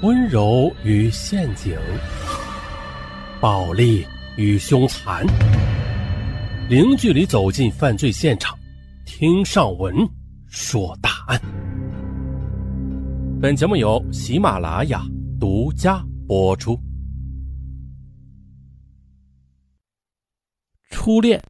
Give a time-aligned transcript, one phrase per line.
[0.00, 1.76] 温柔与陷阱，
[3.40, 4.06] 暴力
[4.36, 5.26] 与凶残，
[6.68, 8.56] 零距离走进犯罪现场，
[9.04, 9.92] 听上文
[10.46, 11.40] 说大案。
[13.42, 15.02] 本节目由喜马拉雅
[15.40, 16.78] 独家播出。
[20.90, 21.42] 初恋，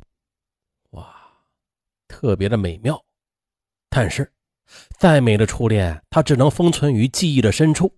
[0.93, 1.15] 哇，
[2.09, 2.99] 特别的美妙，
[3.91, 4.33] 但是，
[4.99, 7.93] 再美的初恋，它只能封存于记忆的深处。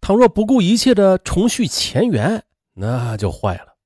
[0.00, 3.76] 倘若不顾一切的重续前缘，那就坏了，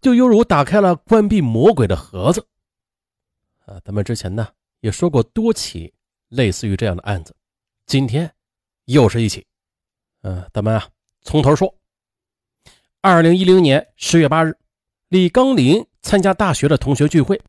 [0.00, 2.46] 就犹如打开了关闭魔鬼的盒子。
[3.66, 4.48] 啊，咱们之前呢
[4.80, 5.94] 也说过多起
[6.28, 7.34] 类似于这样的案子，
[7.86, 8.34] 今天
[8.86, 9.46] 又是一起。
[10.22, 10.88] 嗯，咱们啊
[11.22, 11.74] 从头说。
[13.00, 14.56] 二零一零年十月八日，
[15.08, 17.40] 李刚林参加大学的同学聚会，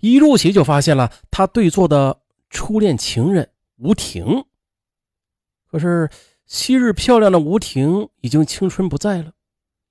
[0.00, 4.44] 一入席就发现了他对坐的初恋情人吴婷。
[5.66, 6.08] 可是。
[6.52, 9.34] 昔日漂亮的吴婷已经青春不在了，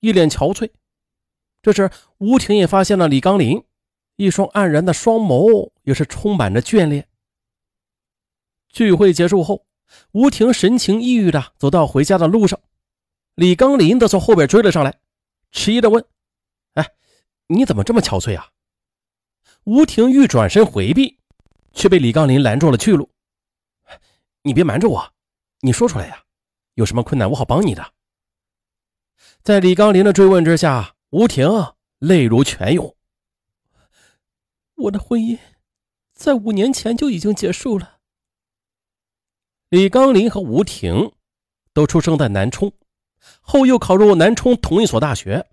[0.00, 0.70] 一脸憔悴。
[1.62, 3.64] 这时，吴婷也发现了李刚林，
[4.16, 7.08] 一双黯然的双眸也是充满着眷恋。
[8.68, 9.64] 聚会结束后，
[10.12, 12.60] 吴婷神情抑郁的走到回家的路上，
[13.36, 15.00] 李刚林则从后边追了上来，
[15.52, 16.04] 迟疑的问
[16.74, 16.86] ：“哎，
[17.46, 18.50] 你怎么这么憔悴啊？”
[19.64, 21.18] 吴婷欲转身回避，
[21.72, 23.08] 却被李刚林拦住了去路。
[24.44, 25.14] “你别瞒着我，
[25.60, 26.24] 你说出来呀。”
[26.80, 27.92] 有什么困难，我好帮你的。
[29.42, 31.46] 在李刚林的追问之下，吴婷
[31.98, 32.96] 泪如泉涌。
[34.76, 35.38] 我的婚姻
[36.14, 37.98] 在五年前就已经结束了。
[39.68, 41.12] 李刚林和吴婷
[41.74, 42.72] 都出生在南充，
[43.42, 45.50] 后又考入南充同一所大学，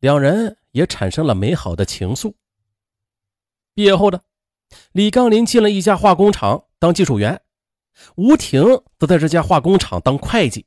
[0.00, 2.32] 两人也产生了美好的情愫。
[3.74, 4.24] 毕业后的
[4.92, 7.43] 李刚林进了一家化工厂当技术员。
[8.16, 8.62] 吴婷
[8.98, 10.66] 则在这家化工厂当会计，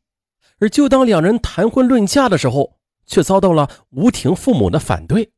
[0.59, 5.31] 而就当两人谈婚论嫁的时候，却遭到了吴婷父母的反对。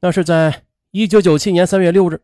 [0.00, 2.22] 那是在一九九七年三月六日，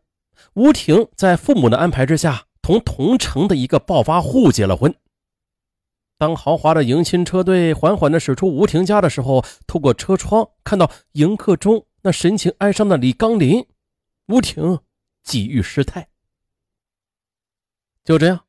[0.53, 4.95] 吴婷在父母的安排之下，同同城的一个暴发户结了婚。
[6.17, 13.65] 当豪华的迎亲车队缓缓地驶出吴婷家的时候，透过车窗看到迎客中那神情哀伤的李刚林，
[14.27, 14.79] 吴婷
[15.21, 16.07] 几欲失态。
[18.05, 18.45] 就这样，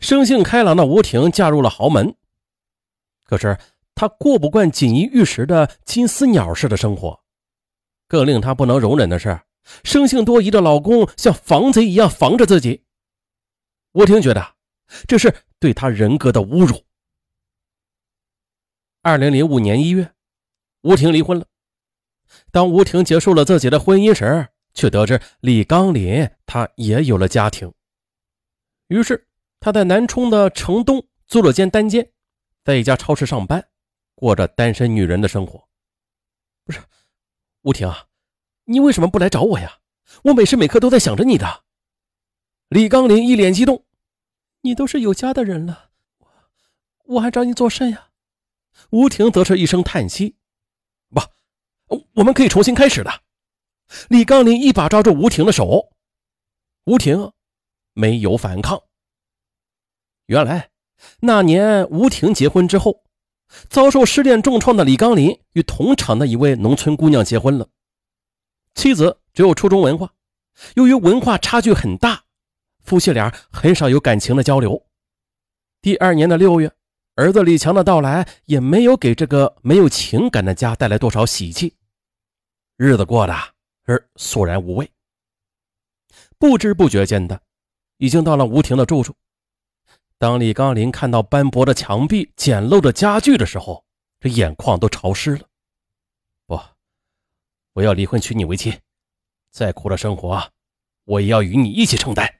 [0.00, 2.16] 生性开朗的吴婷嫁入了豪门。
[3.22, 3.56] 可是
[3.94, 7.22] 她过不惯锦衣玉食的金丝鸟式的生活，
[8.08, 9.38] 更令她不能容忍的是，
[9.84, 12.82] 生性多疑的老公像防贼一样防着自己。
[13.92, 14.54] 吴婷觉得
[15.06, 16.82] 这是对她人格的侮辱。
[19.02, 20.12] 二零零五年一月，
[20.80, 21.46] 吴婷离婚了。
[22.50, 27.70] 当吴婷结束了自己的婚姻时，却得知李刚林他也有了家庭。
[28.88, 29.26] 于是，
[29.60, 32.12] 他在南充的城东租了间单间，
[32.62, 33.68] 在一家超市上班，
[34.14, 35.68] 过着单身女人的生活。
[36.64, 36.80] 不是，
[37.62, 38.06] 吴婷啊，
[38.64, 39.78] 你为什么不来找我呀？
[40.24, 41.64] 我每时每刻都在想着你的。
[42.68, 43.84] 李刚林一脸激动
[44.60, 46.28] ：“你都是有家的人了，我
[47.04, 48.10] 我还找你做甚呀？”
[48.90, 50.36] 吴婷则是一声叹息
[51.08, 53.22] ：“不，我们可以重新开始的。”
[54.08, 55.90] 李刚林一把抓住吴婷的手，
[56.84, 57.32] 吴婷。
[57.94, 58.82] 没有反抗。
[60.26, 60.70] 原来
[61.20, 63.04] 那年吴婷结婚之后，
[63.68, 67.68] 遭受失恋重创的李刚林与同厂的一位农村姑娘结婚了。
[68.74, 70.12] 妻子只有初中文化，
[70.74, 72.24] 由于文化差距很大，
[72.82, 74.86] 夫妻俩很少有感情的交流。
[75.80, 76.72] 第二年的六月，
[77.14, 81.76] 儿子李强的到来也没有给这个没有情感的家带来多少喜气，
[82.76, 83.34] 日子过得
[83.84, 84.90] 而索然无味。
[86.38, 87.42] 不知不觉间的。
[87.96, 89.14] 已经到了吴婷的住处。
[90.18, 93.84] 当李刚林看到斑驳的墙壁、简陋的家具的时候，
[94.20, 95.46] 这眼眶都潮湿了。
[96.46, 96.58] 不，
[97.74, 98.78] 我要离婚娶你为妻，
[99.50, 100.50] 再苦的生活，
[101.04, 102.32] 我也要与你一起承担。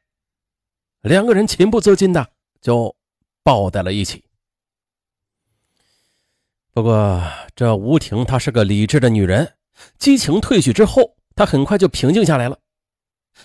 [1.01, 2.97] 两个人情不自禁的就
[3.43, 4.25] 抱在了一起。
[6.73, 7.23] 不过，
[7.55, 9.57] 这吴婷她是个理智的女人，
[9.99, 12.59] 激情褪去之后，她很快就平静下来了。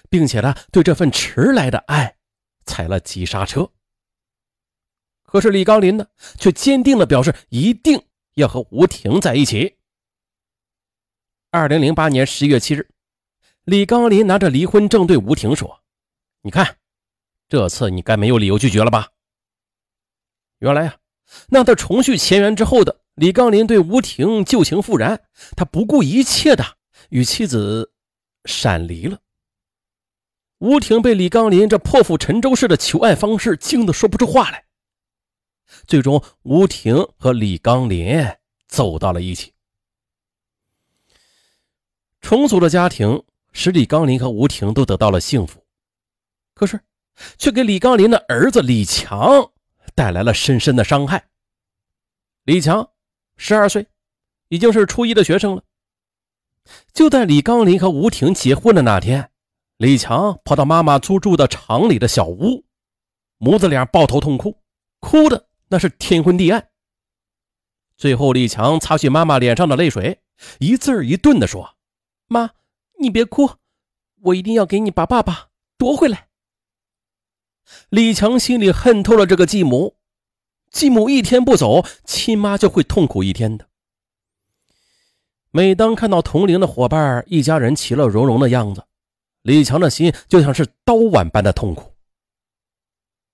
[0.09, 2.17] 并且呢，对这份迟来的爱
[2.65, 3.71] 踩了急刹车。
[5.23, 6.07] 可是李刚林呢，
[6.39, 8.03] 却坚定的表示一定
[8.33, 9.77] 要和吴婷在一起。
[11.51, 12.89] 二零零八年十一月七日，
[13.63, 15.81] 李刚林拿着离婚证对吴婷说
[16.41, 16.77] ：“你看，
[17.47, 19.09] 这次你该没有理由拒绝了吧？”
[20.59, 20.97] 原来啊，
[21.49, 25.23] 那他重续前缘之后的李刚林对吴婷旧情复燃，
[25.55, 26.77] 他不顾一切的
[27.09, 27.93] 与妻子
[28.45, 29.19] 闪离了。
[30.59, 34.65] 吴婷被李刚林这破釜沉舟式的求爱方式惊得说不出话来。
[35.87, 38.25] 最终吴婷和李刚林
[38.67, 39.53] 走到了一起。
[42.21, 43.23] 重组的家庭
[43.53, 45.63] 使李刚林和吴婷都得到了幸福，
[46.53, 46.81] 可是
[47.37, 49.51] 却给李刚林的儿子李强
[49.95, 51.29] 带来了深深的伤害。
[52.43, 52.89] 李强
[53.37, 53.87] 十二岁，
[54.49, 55.63] 已经是初一的学生了。
[56.93, 59.31] 就在李刚林和吴婷结婚的那天，
[59.79, 62.65] 李强跑到妈妈租住的厂里的小屋，
[63.37, 64.57] 母子俩抱头痛哭，
[64.99, 66.67] 哭的那是天昏地暗。
[67.95, 70.19] 最后，李强擦去妈妈脸上的泪水，
[70.59, 71.77] 一字一顿地说
[72.27, 72.49] ：“妈，
[72.99, 73.51] 你别哭，
[74.23, 75.47] 我一定要给你把爸爸
[75.77, 76.27] 夺回来。”
[77.87, 79.95] 李强心里恨透了这个继母，
[80.69, 83.69] 继母一天不走，亲妈就会痛苦一天的。
[85.51, 88.83] 每当看到同龄的伙伴一家人其乐融融的样子，
[89.41, 91.93] 李强的心就像是刀剜般的痛苦。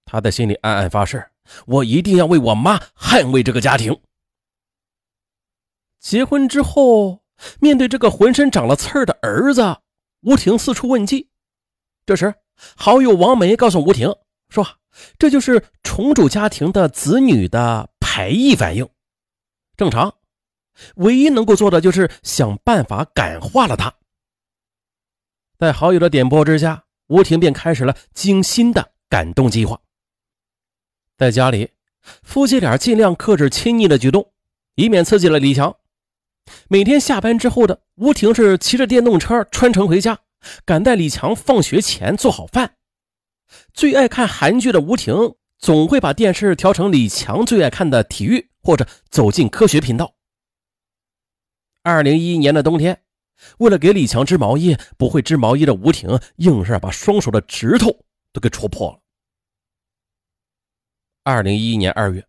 [0.06, 1.26] 他在心里暗暗发誓：
[1.66, 4.00] 我一定要为我妈捍卫这个家庭。
[6.00, 7.24] 结婚之后，
[7.60, 9.78] 面对这个浑身长了刺儿的儿子，
[10.22, 11.30] 吴婷四处问计。
[12.06, 12.36] 这时，
[12.76, 14.14] 好友王梅告诉吴婷
[14.50, 14.66] 说
[15.18, 18.88] ：“这就是重组家庭的子女的排异反应，
[19.76, 20.14] 正常。”
[20.98, 23.92] 唯一能够做的就是想办法感化了他。
[25.58, 29.80] 在好友的点拨之下，吴婷便开始了精心的感动计划。
[31.18, 31.72] 在家里，
[32.24, 34.34] 夫妻俩尽量克制亲昵的举动，
[34.76, 35.78] 以免刺激了李强。
[36.68, 40.20] 每天下班之后的吴婷是骑着电动车穿城回家，
[40.66, 42.76] 赶在李强放学前做好饭。
[43.74, 50.16] 最爱看韩剧的吴婷，总会把电视调成李强最爱看的体育或者走进科学频道。
[51.82, 53.04] 二零一一年的冬天，
[53.58, 59.00] 为了给李强织毛衣，不会织毛衣的吴婷硬是把双手的指头都给戳破了。
[61.24, 62.26] 二零一一年二月，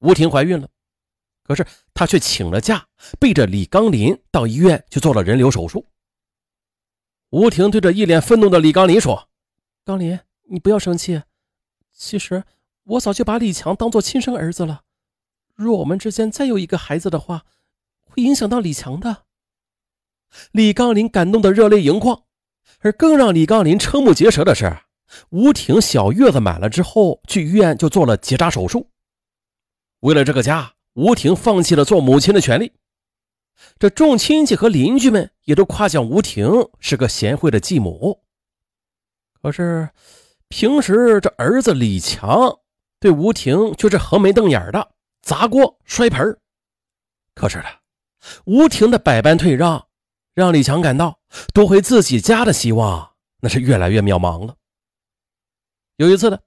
[0.00, 0.68] 吴婷怀孕了，
[1.42, 2.86] 可是她却请了假，
[3.18, 5.86] 背着李刚林到医院去做了人流手术。
[7.30, 9.28] 吴婷对着一脸愤怒的李刚林说
[9.84, 10.18] ：“刚林，
[10.50, 11.22] 你不要生气，
[11.92, 12.44] 其实
[12.84, 14.82] 我早就把李强当做亲生儿子了。
[15.54, 17.44] 若我们之间再有一个孩子的话。”
[18.06, 19.24] 会影响到李强的。
[20.52, 22.22] 李刚林感动的热泪盈眶，
[22.80, 24.76] 而更让李刚林瞠目结舌的是，
[25.30, 28.90] 吴婷小月子满了之后，去医院就做了结扎手术。
[30.00, 32.72] 为了这个家，吴婷放弃了做母亲的权利。
[33.78, 38.22] 这众亲戚和邻居们也都夸奖吴婷是个贤惠的继母。
[39.40, 39.88] 可是，
[40.48, 42.58] 平时这儿子李强
[42.98, 44.90] 对吴婷却是横眉瞪眼的，
[45.22, 46.36] 砸锅摔盆
[47.34, 47.64] 可是呢。
[48.46, 49.86] 吴婷的百般退让，
[50.34, 51.20] 让李强感到
[51.52, 54.56] 夺回自己家的希望那是越来越渺茫了。
[55.96, 56.38] 有一次呢，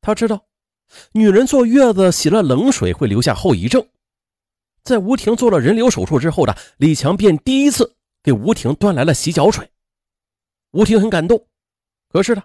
[0.00, 0.46] 他知道
[1.12, 3.84] 女人坐月子洗了冷水会留下后遗症，
[4.84, 9.70] 在吴婷做了人流手术之后呢，李强便第一次给吴婷端来了洗脚水。
[10.70, 11.46] 吴婷很感动，
[12.08, 12.44] 可是呢，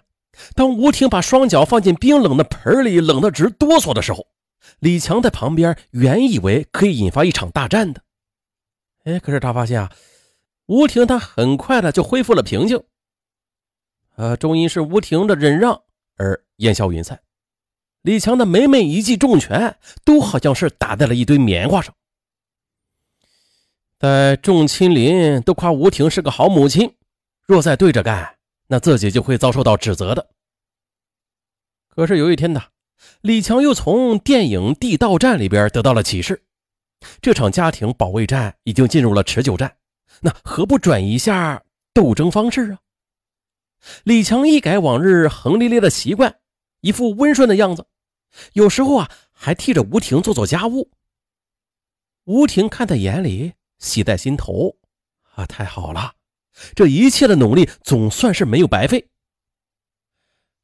[0.54, 4.26] 当吴婷把双脚放进冰冷的盆里，冷得直哆嗦的时候，
[4.80, 8.02] 李强在旁边原以为可以引发一场大战的。
[9.04, 9.92] 哎，可是他发现啊，
[10.72, 12.82] 吴婷她很快的就恢复了平静。
[14.16, 15.82] 呃，终因是吴婷的忍让
[16.16, 17.20] 而烟消云散。
[18.00, 21.94] 李强的每每一记重拳，都好像是打在了一堆棉花上。
[23.98, 26.94] 在众亲邻都夸吴婷是个好母亲，
[27.46, 28.36] 若再对着干，
[28.68, 30.26] 那自己就会遭受到指责的。
[31.88, 32.62] 可是有一天呢，
[33.20, 36.42] 李强又从电影《地道战》里边得到了启示。
[37.20, 39.76] 这场家庭保卫战已经进入了持久战，
[40.22, 42.78] 那何不转移一下斗争方式啊？
[44.04, 46.36] 李强一改往日横咧咧的习惯，
[46.80, 47.86] 一副温顺的样子，
[48.52, 50.90] 有时候啊还替着吴婷做做家务。
[52.24, 54.76] 吴婷看在眼里，喜在心头，
[55.34, 56.14] 啊，太好了，
[56.76, 59.08] 这一切的努力总算是没有白费。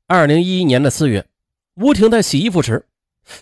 [0.07, 1.27] 二零一一年的四月，
[1.75, 2.87] 吴婷在洗衣服时。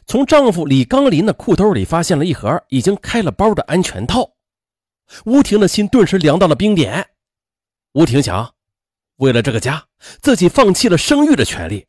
[0.04, 4.35] 从丈夫李刚林的裤兜里发现了一盒已经开了包的安全套，
[5.24, 7.10] 吴婷的心顿时凉到了冰点。
[7.92, 8.54] 吴婷想，
[9.16, 9.86] 为了这个家，
[10.20, 11.86] 自己放弃了生育的权利，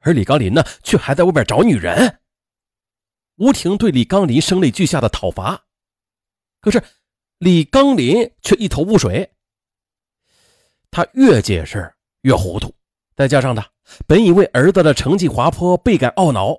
[0.00, 2.20] 而李刚林呢，却还在外边找女人。
[3.36, 5.64] 吴婷对李刚林声泪俱下的讨伐，
[6.60, 6.82] 可是
[7.38, 9.32] 李刚林却一头雾水。
[10.90, 12.74] 他越解释越糊涂，
[13.16, 13.66] 再加上他
[14.06, 16.56] 本以为儿子的成绩滑坡，倍感懊恼。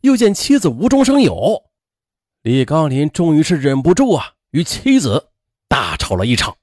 [0.00, 1.62] 又见妻子无中生有，
[2.42, 5.30] 李刚林终于是忍不住啊，与妻子
[5.74, 6.56] 大吵了一场。